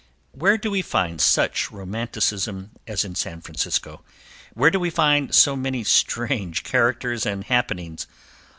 Where 0.31 0.57
do 0.57 0.71
we 0.71 0.81
find 0.81 1.21
such 1.21 1.69
romanticism 1.71 2.71
as 2.87 3.05
in 3.05 3.13
San 3.13 3.39
Francisco? 3.41 4.01
Where 4.55 4.71
do 4.71 4.79
we 4.79 4.89
find 4.89 5.31
so 5.35 5.55
many 5.55 5.83
strange 5.83 6.63
characters 6.63 7.23
and 7.23 7.43
happenings? 7.43 8.07